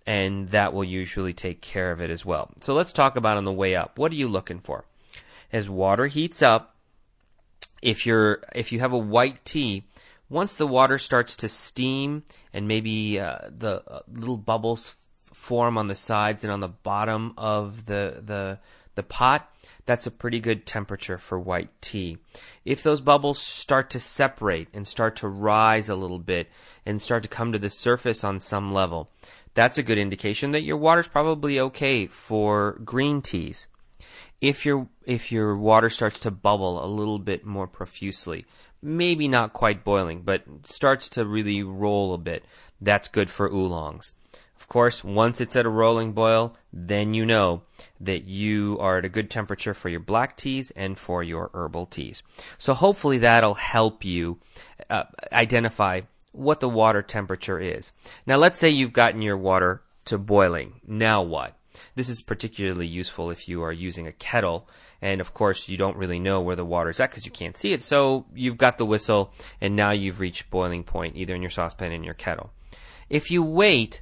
and 0.06 0.50
that 0.50 0.74
will 0.74 0.84
usually 0.84 1.34
take 1.34 1.62
care 1.62 1.92
of 1.92 2.02
it 2.02 2.10
as 2.10 2.26
well. 2.26 2.52
So 2.62 2.74
let's 2.74 2.94
talk 2.94 3.16
about 3.16 3.38
on 3.38 3.44
the 3.44 3.52
way 3.52 3.76
up. 3.76 3.98
What 3.98 4.12
are 4.12 4.16
you 4.16 4.28
looking 4.28 4.60
for? 4.60 4.86
As 5.52 5.70
water 5.70 6.08
heats 6.08 6.42
up, 6.42 6.76
if 7.82 8.06
you're 8.06 8.42
if 8.54 8.72
you 8.72 8.80
have 8.80 8.94
a 8.94 8.98
white 8.98 9.44
tea, 9.46 9.84
once 10.30 10.54
the 10.54 10.68
water 10.68 10.98
starts 10.98 11.36
to 11.38 11.50
steam 11.50 12.24
and 12.54 12.68
maybe 12.68 13.20
uh, 13.20 13.40
the 13.50 13.84
uh, 13.88 14.02
little 14.12 14.38
bubbles 14.38 14.96
f- 14.96 15.36
form 15.36 15.78
on 15.78 15.88
the 15.88 15.96
sides 15.96 16.44
and 16.44 16.52
on 16.52 16.60
the 16.60 16.68
bottom 16.68 17.34
of 17.38 17.86
the 17.86 18.22
the 18.26 18.60
the 18.96 19.04
pot, 19.04 19.52
that's 19.86 20.08
a 20.08 20.12
pretty 20.12 20.40
good 20.40 20.66
temperature 20.66 21.18
for 21.18 21.38
white 21.38 21.70
tea. 21.82 22.18
If 22.64 22.82
those 22.82 23.02
bubbles 23.02 23.40
start 23.40 23.90
to 23.92 24.00
separate 24.00 24.70
and 24.74 24.88
start 24.88 25.18
to 25.18 25.28
rise 25.28 25.90
a 25.90 25.96
little 25.96 26.20
bit 26.20 26.50
and 26.86 27.02
start 27.02 27.24
to 27.24 27.30
come 27.30 27.52
to 27.52 27.60
the 27.60 27.70
surface 27.70 28.24
on 28.24 28.40
some 28.40 28.74
level, 28.74 29.10
that's 29.56 29.78
a 29.78 29.84
good 29.84 29.98
indication 29.98 30.52
that 30.52 30.62
your 30.62 30.78
water's 30.78 31.08
probably 31.08 31.60
okay 31.60 32.06
for 32.06 32.80
green 32.84 33.22
teas. 33.22 33.68
If 34.42 34.66
your 34.66 34.90
if 35.06 35.32
your 35.32 35.58
water 35.58 35.90
starts 35.90 36.20
to 36.22 36.32
bubble 36.32 36.84
a 36.84 36.88
little 36.88 37.20
bit 37.20 37.46
more 37.46 37.68
profusely, 37.68 38.46
maybe 38.82 39.28
not 39.28 39.54
quite 39.54 39.84
boiling, 39.84 40.22
but 40.22 40.44
starts 40.66 41.10
to 41.10 41.26
really 41.26 41.64
roll 41.64 42.14
a 42.14 42.18
bit, 42.18 42.46
that's 42.80 43.08
good 43.08 43.30
for 43.30 43.50
oolongs. 43.50 44.12
Of 44.60 44.68
course, 44.68 45.04
once 45.04 45.40
it's 45.42 45.56
at 45.56 45.66
a 45.66 45.70
rolling 45.70 46.14
boil, 46.14 46.56
then 46.74 47.14
you 47.14 47.26
know 47.26 47.62
that 48.00 48.26
you 48.26 48.78
are 48.82 48.98
at 48.98 49.06
a 49.06 49.10
good 49.10 49.30
temperature 49.30 49.74
for 49.74 49.90
your 49.90 50.00
black 50.00 50.36
teas 50.36 50.72
and 50.72 50.98
for 50.98 51.24
your 51.24 51.52
herbal 51.54 51.86
teas. 51.86 52.24
So 52.58 52.74
hopefully 52.74 53.20
that'll 53.20 53.54
help 53.54 54.04
you 54.04 54.40
uh, 54.90 55.04
identify 55.32 56.02
what 56.38 56.60
the 56.60 56.70
water 56.70 57.02
temperature 57.02 57.60
is. 57.60 57.92
Now, 58.26 58.38
let's 58.38 58.58
say 58.58 58.70
you've 58.70 58.94
gotten 58.94 59.22
your 59.22 59.38
water 59.38 59.82
to 60.06 60.18
boiling. 60.18 60.82
Now 60.86 61.22
what? 61.22 61.58
This 61.96 62.10
is 62.10 62.22
particularly 62.22 62.88
useful 62.88 63.32
if 63.32 63.50
you 63.50 63.62
are 63.64 63.72
using 63.72 64.08
a 64.08 64.12
kettle, 64.12 64.70
and 65.02 65.20
of 65.20 65.34
course, 65.34 65.68
you 65.68 65.78
don't 65.78 65.98
really 65.98 66.20
know 66.20 66.42
where 66.42 66.56
the 66.56 66.66
water 66.66 66.90
is 66.90 67.00
at 67.00 67.10
because 67.10 67.26
you 67.26 67.32
can't 67.32 67.58
see 67.58 67.74
it. 67.74 67.82
So, 67.82 68.26
you've 68.34 68.58
got 68.58 68.78
the 68.78 68.86
whistle, 68.86 69.34
and 69.60 69.76
now 69.76 69.92
you've 69.92 70.20
reached 70.20 70.50
boiling 70.50 70.84
point 70.84 71.16
either 71.16 71.36
in 71.36 71.42
your 71.42 71.52
saucepan 71.52 71.92
or 71.92 71.96
in 71.96 72.04
your 72.04 72.14
kettle. 72.14 72.52
If 73.10 73.30
you 73.30 73.44
wait 73.44 74.02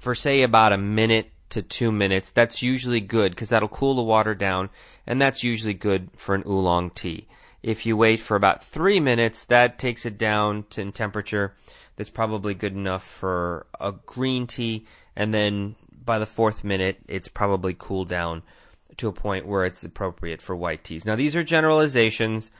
for, 0.00 0.14
say, 0.14 0.42
about 0.42 0.72
a 0.72 0.78
minute 0.78 1.30
to 1.50 1.62
two 1.62 1.92
minutes, 1.92 2.32
that's 2.32 2.62
usually 2.62 3.00
good 3.00 3.32
because 3.32 3.50
that'll 3.50 3.68
cool 3.68 3.94
the 3.94 4.02
water 4.02 4.34
down, 4.34 4.70
and 5.06 5.20
that's 5.20 5.44
usually 5.44 5.74
good 5.74 6.10
for 6.16 6.34
an 6.34 6.42
oolong 6.46 6.90
tea. 6.90 7.28
If 7.64 7.86
you 7.86 7.96
wait 7.96 8.20
for 8.20 8.36
about 8.36 8.62
three 8.62 9.00
minutes, 9.00 9.46
that 9.46 9.78
takes 9.78 10.04
it 10.04 10.18
down 10.18 10.64
to 10.68 10.82
in 10.82 10.92
temperature 10.92 11.54
that's 11.96 12.10
probably 12.10 12.52
good 12.52 12.74
enough 12.74 13.02
for 13.02 13.66
a 13.80 13.92
green 13.92 14.46
tea. 14.46 14.84
And 15.16 15.32
then 15.32 15.76
by 16.04 16.18
the 16.18 16.26
fourth 16.26 16.62
minute, 16.62 16.98
it's 17.08 17.28
probably 17.28 17.72
cooled 17.72 18.10
down 18.10 18.42
to 18.98 19.08
a 19.08 19.12
point 19.12 19.46
where 19.46 19.64
it's 19.64 19.82
appropriate 19.82 20.42
for 20.42 20.54
white 20.54 20.84
teas. 20.84 21.06
Now, 21.06 21.16
these 21.16 21.34
are 21.34 21.42
generalizations. 21.42 22.50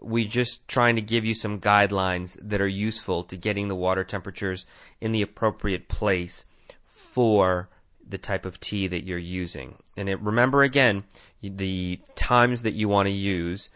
We're 0.00 0.28
just 0.28 0.68
trying 0.68 0.94
to 0.94 1.02
give 1.02 1.24
you 1.24 1.34
some 1.34 1.58
guidelines 1.58 2.38
that 2.40 2.60
are 2.60 2.68
useful 2.68 3.24
to 3.24 3.36
getting 3.36 3.66
the 3.66 3.74
water 3.74 4.04
temperatures 4.04 4.66
in 5.00 5.10
the 5.10 5.22
appropriate 5.22 5.88
place 5.88 6.44
for 6.86 7.70
the 8.06 8.18
type 8.18 8.46
of 8.46 8.60
tea 8.60 8.86
that 8.86 9.02
you're 9.02 9.18
using. 9.18 9.74
And 9.96 10.08
it, 10.08 10.20
remember 10.20 10.62
again, 10.62 11.02
the 11.42 11.98
times 12.14 12.62
that 12.62 12.74
you 12.74 12.88
want 12.88 13.06
to 13.06 13.12
use 13.12 13.68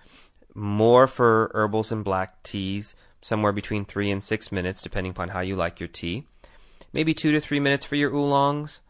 more 0.59 1.07
for 1.07 1.50
herbals 1.55 1.93
and 1.93 2.05
black 2.05 2.43
teas, 2.43 2.95
somewhere 3.21 3.53
between 3.53 3.85
three 3.85 4.11
and 4.11 4.23
six 4.23 4.53
minutes, 4.53 4.83
depending 4.83 5.12
upon 5.12 5.31
how 5.31 5.41
you 5.41 5.57
like 5.57 5.81
your 5.81 5.88
tea. 5.88 6.27
Maybe 6.93 7.15
two 7.15 7.33
to 7.33 7.41
three 7.41 7.61
minutes 7.61 7.85
for 7.85 7.97
your 7.97 8.11
oolongs, 8.11 8.81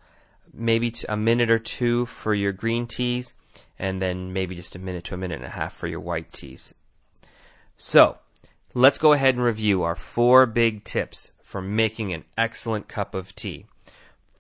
maybe 0.52 0.92
a 1.08 1.16
minute 1.16 1.50
or 1.50 1.58
two 1.58 2.06
for 2.06 2.34
your 2.34 2.52
green 2.52 2.86
teas, 2.86 3.34
and 3.78 4.00
then 4.00 4.32
maybe 4.32 4.54
just 4.54 4.76
a 4.76 4.78
minute 4.78 5.04
to 5.04 5.14
a 5.14 5.18
minute 5.18 5.36
and 5.36 5.44
a 5.44 5.50
half 5.50 5.74
for 5.74 5.86
your 5.86 6.00
white 6.00 6.32
teas. 6.32 6.74
So, 7.76 8.18
let's 8.74 8.98
go 8.98 9.12
ahead 9.12 9.34
and 9.34 9.44
review 9.44 9.82
our 9.82 9.94
four 9.94 10.46
big 10.46 10.84
tips 10.84 11.32
for 11.42 11.60
making 11.60 12.12
an 12.12 12.24
excellent 12.36 12.88
cup 12.88 13.14
of 13.14 13.34
tea. 13.34 13.66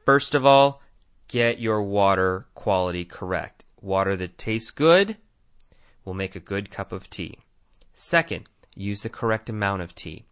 First 0.04 0.34
of 0.34 0.46
all, 0.46 0.80
get 1.28 1.60
your 1.60 1.82
water 1.82 2.46
quality 2.54 3.04
correct. 3.04 3.64
Water 3.80 4.16
that 4.16 4.38
tastes 4.38 4.70
good 4.70 5.16
will 6.08 6.14
make 6.14 6.34
a 6.34 6.40
good 6.40 6.70
cup 6.70 6.90
of 6.90 7.10
tea. 7.10 7.38
Second, 7.92 8.46
use 8.74 9.02
the 9.02 9.10
correct 9.10 9.50
amount 9.50 9.82
of 9.82 9.94
tea. 9.94 10.24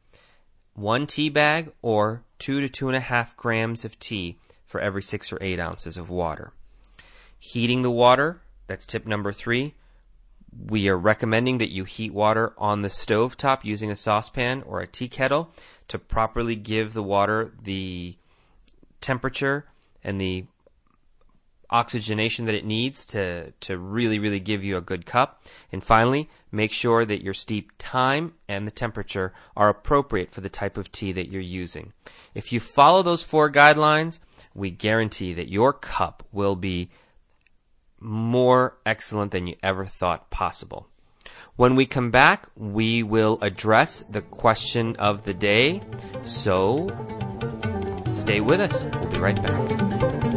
One 0.73 1.07
tea 1.07 1.29
bag 1.29 1.71
or 1.83 2.23
two 2.39 2.63
to 2.63 2.69
two 2.69 2.89
and 2.89 2.97
a 2.97 3.01
half 3.01 3.37
grams 3.37 3.85
of 3.85 3.99
tea 3.99 4.39
for 4.65 4.81
every 4.81 5.03
six 5.03 5.31
or 5.31 5.39
eight 5.43 5.61
ounces 5.61 5.99
of 5.99 6.09
water. 6.09 6.53
Heating 7.39 7.83
the 7.83 7.91
water, 7.91 8.41
that's 8.67 8.87
tip 8.87 9.07
number 9.07 9.35
three. 9.35 9.75
We 10.67 10.89
are 10.89 10.97
recommending 10.97 11.59
that 11.59 11.73
you 11.73 11.85
heat 11.85 12.15
water 12.15 12.55
on 12.57 12.81
the 12.81 12.89
stove 12.89 13.37
top 13.37 13.63
using 13.63 13.91
a 13.91 13.97
saucepan 13.97 14.63
or 14.63 14.81
a 14.81 14.87
tea 14.87 15.09
kettle 15.09 15.53
to 15.89 15.99
properly 15.99 16.57
give 16.57 16.95
the 16.95 17.03
water 17.03 17.53
the 17.63 18.17
temperature 19.03 19.67
and 20.03 20.19
the 20.19 20.47
oxygenation 21.71 22.45
that 22.47 22.55
it 22.55 22.65
needs 22.65 23.05
to, 23.07 23.53
to 23.61 23.79
really, 23.79 24.19
really 24.19 24.41
give 24.41 24.65
you 24.65 24.77
a 24.77 24.81
good 24.81 25.07
cup. 25.07 25.43
And 25.73 25.83
finally, 25.83 26.29
make 26.53 26.73
sure 26.73 27.05
that 27.05 27.23
your 27.23 27.35
steep 27.35 27.73
time 27.79 28.35
and 28.49 28.67
the 28.67 28.71
temperature 28.71 29.33
are 29.57 29.69
appropriate 29.69 30.31
for 30.31 30.41
the 30.41 30.49
type 30.49 30.77
of 30.77 30.93
tea 30.93 31.13
that 31.13 31.29
you're 31.29 31.41
using. 31.41 31.93
If 32.35 32.53
you 32.53 32.61
follow 32.61 33.03
those 33.03 33.23
four 33.23 33.51
guidelines, 33.51 34.19
we 34.55 34.71
guarantee 34.71 35.35
that 35.35 35.49
your 35.49 35.73
cup 35.73 36.23
will 36.33 36.57
be 36.57 36.91
more 38.01 38.77
excellent 38.85 39.33
than 39.33 39.47
you 39.47 39.57
ever 39.63 39.85
thought 39.85 40.31
possible. 40.31 40.89
When 41.57 41.75
we 41.75 41.87
come 41.87 42.11
back, 42.11 42.47
we 42.55 43.03
will 43.03 43.39
address 43.41 44.05
the 44.11 44.23
question 44.23 44.97
of 44.97 45.25
the 45.25 45.35
day. 45.35 45.81
So 46.27 46.87
stay 48.13 48.41
with 48.41 48.61
us. 48.61 48.85
We'll 48.85 49.11
be 49.11 49.19
right 49.19 49.43
back. 49.43 50.36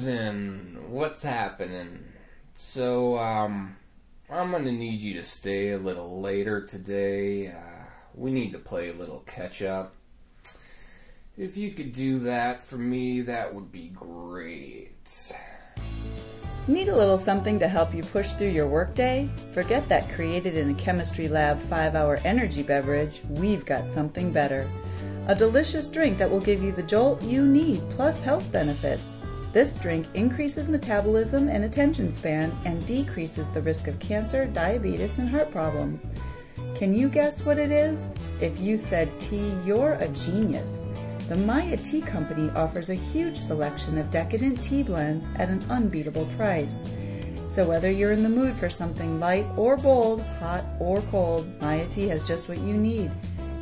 Susan, 0.00 0.78
what's 0.88 1.22
happening? 1.22 2.02
So, 2.56 3.18
um, 3.18 3.76
I'm 4.30 4.50
gonna 4.50 4.72
need 4.72 5.02
you 5.02 5.12
to 5.20 5.24
stay 5.24 5.72
a 5.72 5.78
little 5.78 6.22
later 6.22 6.64
today. 6.64 7.48
Uh, 7.48 7.84
we 8.14 8.32
need 8.32 8.52
to 8.52 8.58
play 8.58 8.88
a 8.88 8.94
little 8.94 9.20
catch 9.26 9.60
up. 9.60 9.94
If 11.36 11.58
you 11.58 11.72
could 11.72 11.92
do 11.92 12.18
that 12.20 12.62
for 12.62 12.78
me, 12.78 13.20
that 13.20 13.54
would 13.54 13.70
be 13.70 13.88
great. 13.88 15.32
Need 16.66 16.88
a 16.88 16.96
little 16.96 17.18
something 17.18 17.58
to 17.58 17.68
help 17.68 17.94
you 17.94 18.02
push 18.02 18.32
through 18.32 18.48
your 18.48 18.68
workday? 18.68 19.28
Forget 19.52 19.86
that 19.90 20.14
created 20.14 20.56
in 20.56 20.70
a 20.70 20.74
chemistry 20.74 21.28
lab 21.28 21.60
five 21.60 21.94
hour 21.94 22.18
energy 22.24 22.62
beverage. 22.62 23.20
We've 23.28 23.66
got 23.66 23.90
something 23.90 24.32
better. 24.32 24.66
A 25.28 25.34
delicious 25.34 25.90
drink 25.90 26.16
that 26.16 26.30
will 26.30 26.40
give 26.40 26.62
you 26.62 26.72
the 26.72 26.82
jolt 26.82 27.22
you 27.22 27.44
need 27.44 27.82
plus 27.90 28.20
health 28.20 28.50
benefits. 28.50 29.19
This 29.52 29.76
drink 29.76 30.06
increases 30.14 30.68
metabolism 30.68 31.48
and 31.48 31.64
attention 31.64 32.12
span 32.12 32.52
and 32.64 32.86
decreases 32.86 33.50
the 33.50 33.62
risk 33.62 33.88
of 33.88 33.98
cancer, 33.98 34.46
diabetes, 34.46 35.18
and 35.18 35.28
heart 35.28 35.50
problems. 35.50 36.06
Can 36.76 36.94
you 36.94 37.08
guess 37.08 37.44
what 37.44 37.58
it 37.58 37.72
is? 37.72 38.00
If 38.40 38.60
you 38.60 38.78
said 38.78 39.18
tea, 39.18 39.52
you're 39.64 39.94
a 39.94 40.08
genius. 40.08 40.86
The 41.28 41.36
Maya 41.36 41.76
Tea 41.76 42.00
Company 42.00 42.48
offers 42.50 42.90
a 42.90 42.94
huge 42.94 43.36
selection 43.36 43.98
of 43.98 44.10
decadent 44.10 44.62
tea 44.62 44.82
blends 44.82 45.28
at 45.36 45.48
an 45.48 45.64
unbeatable 45.68 46.26
price. 46.36 46.88
So 47.46 47.68
whether 47.68 47.90
you're 47.90 48.12
in 48.12 48.22
the 48.22 48.28
mood 48.28 48.56
for 48.56 48.70
something 48.70 49.18
light 49.18 49.46
or 49.56 49.76
bold, 49.76 50.22
hot 50.22 50.64
or 50.78 51.02
cold, 51.10 51.48
Maya 51.60 51.88
Tea 51.88 52.06
has 52.08 52.22
just 52.22 52.48
what 52.48 52.58
you 52.58 52.72
need. 52.72 53.10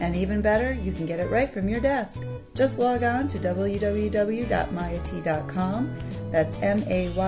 And 0.01 0.15
even 0.15 0.41
better, 0.41 0.73
you 0.73 0.93
can 0.93 1.07
get 1.07 1.19
it 1.19 1.29
right 1.31 1.53
from 1.53 1.69
your 1.69 1.81
desk. 1.81 2.21
Just 2.55 2.79
log 2.79 3.03
on 3.03 3.27
to 3.29 3.39
www.mayatea.com, 3.39 5.99
that's 6.31 6.63
M-A-Y-A-T-E-A.com, 6.63 7.19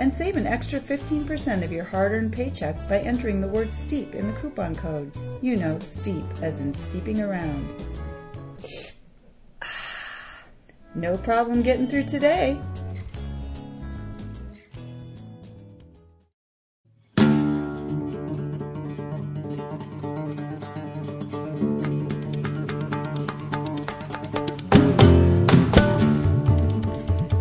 and 0.00 0.12
save 0.12 0.36
an 0.36 0.46
extra 0.46 0.80
15% 0.80 1.64
of 1.64 1.72
your 1.72 1.84
hard-earned 1.84 2.32
paycheck 2.32 2.88
by 2.88 2.98
entering 3.00 3.40
the 3.40 3.48
word 3.48 3.72
STEEP 3.72 4.14
in 4.14 4.26
the 4.26 4.38
coupon 4.40 4.74
code. 4.74 5.12
You 5.40 5.56
know, 5.56 5.78
STEEP 5.80 6.24
as 6.42 6.60
in 6.60 6.74
steeping 6.74 7.20
around. 7.20 7.68
No 10.94 11.18
problem 11.18 11.62
getting 11.62 11.86
through 11.86 12.04
today. 12.04 12.58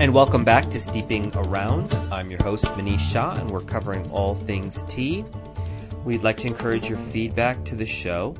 And 0.07 0.15
welcome 0.15 0.45
back 0.45 0.69
to 0.69 0.79
Steeping 0.79 1.35
Around. 1.35 1.93
I'm 2.13 2.31
your 2.31 2.41
host, 2.41 2.63
Manish 2.63 3.01
Shah, 3.11 3.35
and 3.35 3.51
we're 3.51 3.59
covering 3.59 4.09
all 4.09 4.35
things 4.35 4.83
tea. 4.83 5.25
We'd 6.05 6.23
like 6.23 6.37
to 6.37 6.47
encourage 6.47 6.87
your 6.87 6.97
feedback 6.97 7.65
to 7.65 7.75
the 7.75 7.85
show. 7.85 8.33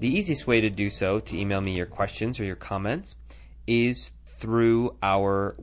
The 0.00 0.14
easiest 0.14 0.46
way 0.46 0.60
to 0.60 0.68
do 0.68 0.90
so, 0.90 1.20
to 1.20 1.38
email 1.38 1.62
me 1.62 1.74
your 1.74 1.86
questions 1.86 2.38
or 2.38 2.44
your 2.44 2.56
comments, 2.56 3.16
is 3.66 4.12
through 4.26 4.94
our 5.02 5.56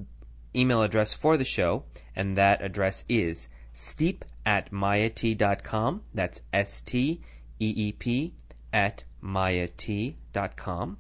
email 0.55 0.81
address 0.81 1.13
for 1.13 1.37
the 1.37 1.45
show, 1.45 1.83
and 2.15 2.35
that 2.35 2.63
address 2.63 3.05
is 3.07 3.47
steep 3.73 4.25
at 4.43 4.71
mayatea.com. 4.71 6.01
That's 6.15 6.41
S 6.51 6.81
T 6.81 7.21
E 7.59 7.73
E 7.77 7.91
P 7.91 8.33
at 8.73 9.03
mayatea.com. 9.23 10.97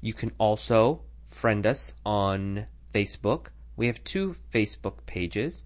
You 0.00 0.14
can 0.14 0.32
also 0.38 1.02
friend 1.26 1.66
us 1.66 1.92
on 2.06 2.68
Facebook. 2.94 3.48
We 3.76 3.88
have 3.88 4.04
two 4.04 4.36
Facebook 4.52 5.04
pages. 5.06 5.64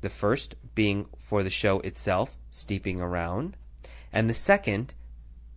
The 0.00 0.08
first 0.08 0.54
being 0.74 1.06
for 1.18 1.42
the 1.42 1.50
show 1.50 1.80
itself, 1.80 2.38
Steeping 2.50 2.98
Around, 3.00 3.56
and 4.12 4.30
the 4.30 4.34
second 4.34 4.94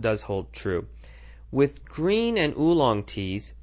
does 0.00 0.22
hold 0.22 0.52
true. 0.52 0.88
With 1.50 1.84
green 1.84 2.36
and 2.36 2.54
oolong 2.56 3.04
teas, 3.04 3.54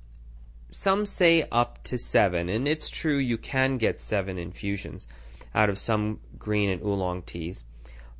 some 0.71 1.05
say 1.05 1.45
up 1.51 1.83
to 1.85 1.97
seven, 1.97 2.47
and 2.47 2.67
it's 2.67 2.89
true 2.89 3.17
you 3.17 3.37
can 3.37 3.77
get 3.77 3.99
seven 3.99 4.37
infusions 4.37 5.07
out 5.55 5.69
of 5.69 5.77
some 5.77 6.19
green 6.37 6.69
and 6.69 6.81
oolong 6.81 7.23
teas. 7.23 7.63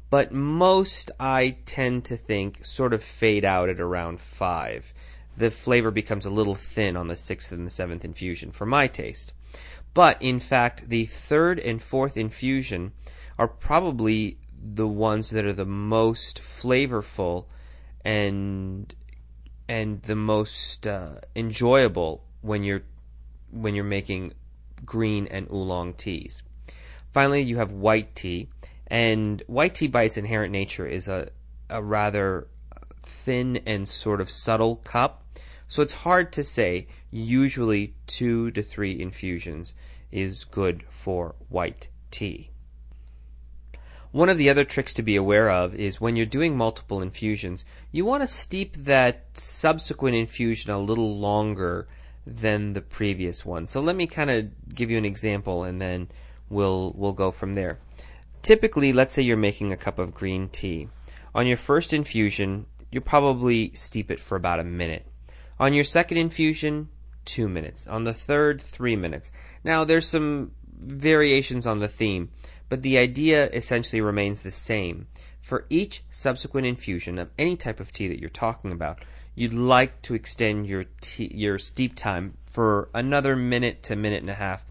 But 0.09 0.31
most 0.31 1.11
I 1.19 1.57
tend 1.65 2.05
to 2.05 2.17
think 2.17 2.65
sort 2.65 2.93
of 2.93 3.03
fade 3.03 3.45
out 3.45 3.69
at 3.69 3.79
around 3.79 4.19
five. 4.19 4.93
The 5.37 5.51
flavor 5.51 5.91
becomes 5.91 6.25
a 6.25 6.31
little 6.31 6.55
thin 6.55 6.97
on 6.97 7.07
the 7.07 7.15
sixth 7.15 7.51
and 7.51 7.65
the 7.65 7.71
seventh 7.71 8.03
infusion 8.03 8.51
for 8.51 8.65
my 8.65 8.87
taste. 8.87 9.33
But 9.93 10.21
in 10.21 10.39
fact, 10.39 10.89
the 10.89 11.05
third 11.05 11.59
and 11.59 11.81
fourth 11.81 12.17
infusion 12.17 12.93
are 13.37 13.47
probably 13.47 14.37
the 14.61 14.87
ones 14.87 15.29
that 15.29 15.45
are 15.45 15.53
the 15.53 15.65
most 15.65 16.39
flavorful 16.39 17.45
and 18.03 18.93
and 19.67 20.01
the 20.03 20.15
most 20.15 20.87
uh, 20.87 21.15
enjoyable 21.35 22.23
when 22.41 22.63
you're 22.63 22.83
when 23.51 23.75
you're 23.75 23.83
making 23.83 24.33
green 24.85 25.27
and 25.27 25.47
oolong 25.51 25.93
teas. 25.93 26.43
Finally, 27.11 27.41
you 27.41 27.57
have 27.57 27.71
white 27.71 28.15
tea, 28.15 28.49
and 28.89 29.43
white 29.47 29.75
tea 29.75 29.88
by 29.88 30.04
its 30.04 30.17
inherent 30.17 30.52
nature 30.52 30.86
is 30.86 31.08
a 31.08 31.30
a 31.69 31.84
rather 31.84 32.47
thin 33.04 33.58
and 33.65 33.88
sort 33.88 34.21
of 34.21 34.30
subtle 34.30 34.78
cup. 34.78 35.23
So 35.67 35.82
it's 35.82 35.93
hard 35.93 36.34
to 36.34 36.43
say. 36.43 36.88
Usually, 37.12 37.95
two 38.08 38.52
to 38.52 38.62
three 38.62 38.99
infusions 38.99 39.73
is 40.12 40.43
good 40.43 40.84
for 40.84 41.36
white 41.49 41.89
tea. 42.12 42.52
One 44.12 44.30
of 44.30 44.39
the 44.39 44.49
other 44.49 44.63
tricks 44.63 44.93
to 44.95 45.04
be 45.04 45.15
aware 45.15 45.52
of 45.52 45.75
is 45.75 46.02
when 46.02 46.15
you're 46.15 46.25
doing 46.25 46.58
multiple 46.58 47.02
infusions, 47.02 47.63
you 47.91 48.06
want 48.06 48.23
to 48.23 48.28
steep 48.28 48.75
that 48.75 49.25
subsequent 49.34 50.15
infusion 50.15 50.71
a 50.71 50.80
little 50.80 51.17
longer 51.19 51.88
than 52.25 52.73
the 52.73 52.82
previous 52.82 53.45
one. 53.45 53.67
So 53.67 53.82
let 53.82 53.95
me 53.95 54.08
kind 54.08 54.32
of 54.32 54.73
give 54.73 54.89
you 54.89 54.97
an 54.97 55.06
example 55.06 55.63
and 55.63 55.80
then 55.80 56.10
we'll 56.49 56.91
we'll 56.95 57.13
go 57.13 57.32
from 57.32 57.54
there. 57.54 57.78
Typically, 58.41 58.93
let's 58.93 59.13
say 59.13 59.21
you're 59.21 59.38
making 59.38 59.71
a 59.71 59.78
cup 59.78 59.99
of 59.99 60.13
green 60.13 60.49
tea. 60.49 60.89
On 61.36 61.45
your 61.45 61.58
first 61.58 61.93
infusion, 61.93 62.65
you 62.91 63.02
probably 63.02 63.71
steep 63.73 64.10
it 64.10 64.19
for 64.19 64.36
about 64.36 64.60
a 64.60 64.63
minute. 64.63 65.06
On 65.60 65.73
your 65.73 65.84
second 65.84 66.17
infusion, 66.17 66.89
2 67.25 67.47
minutes. 67.49 67.88
On 67.88 68.06
the 68.06 68.13
third, 68.13 68.62
3 68.62 68.95
minutes. 68.95 69.32
Now 69.63 69.84
there's 69.84 70.08
some 70.08 70.52
variations 70.82 71.67
on 71.67 71.80
the 71.80 71.88
theme 71.88 72.30
but 72.69 72.84
the 72.84 72.99
idea 72.99 73.47
essentially 73.47 73.99
remains 73.99 74.41
the 74.41 74.52
same. 74.52 75.08
For 75.41 75.65
each 75.69 76.04
subsequent 76.12 76.67
infusion 76.67 77.17
of 77.17 77.32
any 77.38 77.58
type 77.58 77.80
of 77.80 77.91
tea 77.91 78.08
that 78.08 78.19
you're 78.19 78.30
talking 78.30 78.71
about, 78.71 79.04
you'd 79.36 79.54
like 79.54 80.02
to 80.04 80.13
extend 80.13 80.67
your 80.67 80.86
tea, 81.02 81.32
your 81.34 81.58
steep 81.58 81.95
time 81.95 82.38
for 82.45 82.89
another 82.93 83.36
minute 83.36 83.82
to 83.84 83.95
minute 83.95 84.21
and 84.21 84.30
a 84.30 84.36
half 84.36 84.65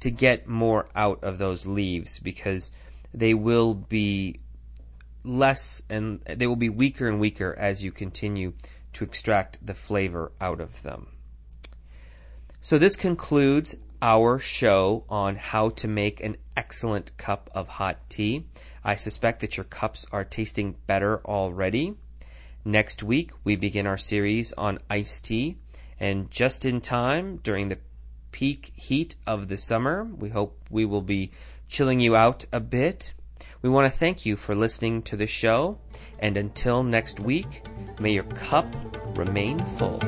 to 0.00 0.10
get 0.10 0.48
more 0.48 0.88
out 0.96 1.22
of 1.22 1.38
those 1.38 1.66
leaves 1.66 2.18
because 2.18 2.70
they 3.14 3.32
will 3.32 3.74
be 3.74 4.40
less 5.22 5.82
and 5.88 6.20
they 6.22 6.46
will 6.46 6.56
be 6.56 6.68
weaker 6.68 7.08
and 7.08 7.18
weaker 7.18 7.54
as 7.58 7.82
you 7.82 7.92
continue 7.92 8.52
to 8.92 9.04
extract 9.04 9.64
the 9.64 9.74
flavor 9.74 10.32
out 10.40 10.60
of 10.60 10.82
them. 10.82 11.06
So 12.60 12.76
this 12.76 12.96
concludes 12.96 13.76
our 14.02 14.38
show 14.38 15.04
on 15.08 15.36
how 15.36 15.70
to 15.70 15.88
make 15.88 16.20
an 16.20 16.36
excellent 16.56 17.16
cup 17.16 17.48
of 17.54 17.68
hot 17.68 17.98
tea. 18.10 18.46
I 18.82 18.96
suspect 18.96 19.40
that 19.40 19.56
your 19.56 19.64
cups 19.64 20.06
are 20.12 20.24
tasting 20.24 20.76
better 20.86 21.24
already. 21.24 21.94
Next 22.64 23.02
week, 23.02 23.30
we 23.44 23.56
begin 23.56 23.86
our 23.86 23.98
series 23.98 24.52
on 24.52 24.78
iced 24.90 25.26
tea, 25.26 25.56
and 26.00 26.30
just 26.30 26.64
in 26.64 26.80
time 26.80 27.36
during 27.42 27.68
the 27.68 27.78
peak 28.32 28.72
heat 28.74 29.16
of 29.26 29.48
the 29.48 29.56
summer, 29.58 30.04
we 30.04 30.30
hope 30.30 30.58
we 30.70 30.84
will 30.84 31.02
be 31.02 31.30
chilling 31.68 32.00
you 32.00 32.16
out 32.16 32.44
a 32.52 32.60
bit. 32.60 33.14
We 33.62 33.70
want 33.70 33.90
to 33.90 33.98
thank 33.98 34.26
you 34.26 34.36
for 34.36 34.54
listening 34.54 35.02
to 35.02 35.16
the 35.16 35.26
show, 35.26 35.78
and 36.18 36.36
until 36.36 36.82
next 36.82 37.20
week, 37.20 37.64
may 37.98 38.12
your 38.12 38.24
cup 38.24 38.66
remain 39.16 39.58
full. 39.58 40.00